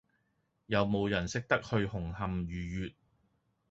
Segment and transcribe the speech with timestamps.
[0.65, 2.93] 有無人識得去紅磡御悅